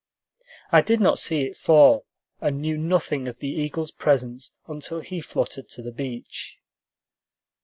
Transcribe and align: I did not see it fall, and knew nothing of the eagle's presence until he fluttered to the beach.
I 0.71 0.81
did 0.81 0.99
not 0.99 1.19
see 1.19 1.43
it 1.43 1.55
fall, 1.55 2.07
and 2.39 2.59
knew 2.59 2.75
nothing 2.75 3.27
of 3.27 3.37
the 3.37 3.49
eagle's 3.49 3.91
presence 3.91 4.51
until 4.65 4.99
he 5.01 5.21
fluttered 5.21 5.69
to 5.69 5.83
the 5.83 5.91
beach. 5.93 6.57